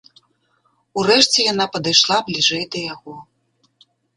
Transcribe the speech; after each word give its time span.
Урэшце 1.01 1.45
яна 1.51 1.65
падышла 1.75 2.17
бліжэй 2.31 2.63
да 2.77 2.85
яго. 2.93 3.15